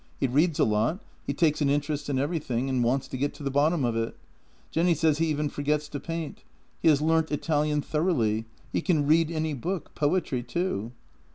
[0.19, 3.43] He reads a lot; he takes an interest in everything, and wants to get to
[3.43, 4.17] the bottom of it.
[4.71, 6.43] Jenny says he even forgets to paint.
[6.81, 10.91] He has learnt Italian thoroughly; he can read any book— poetry, too.